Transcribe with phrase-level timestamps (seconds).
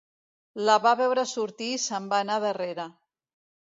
[0.69, 2.91] La va veure sortir i se'n va anar darrera